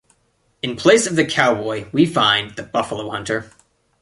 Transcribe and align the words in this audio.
In 0.63 0.77
place 0.77 1.05
of 1.05 1.15
the 1.15 1.23
cowboy 1.27 1.87
we 1.91 2.07
find 2.07 2.55
the 2.55 2.63
buffalo-hunter. 2.63 3.51